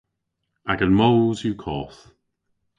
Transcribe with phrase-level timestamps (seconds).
[0.71, 1.99] Agan moos yw koth.